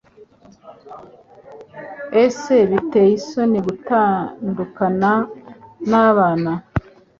[2.23, 5.11] Ese biteye isoni gutandukana
[5.89, 6.53] nabana?